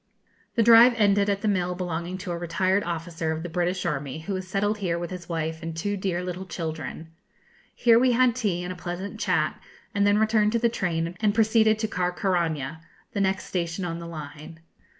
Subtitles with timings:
[0.55, 4.21] The drive ended at the mill belonging to a retired officer of the British army,
[4.21, 7.09] who has settled here with his wife and two dear little children.
[7.75, 9.61] Here we had tea and a pleasant chat,
[9.93, 12.81] and then returned to the train and proceeded to Carcaraña,
[13.13, 14.61] the next station on the line.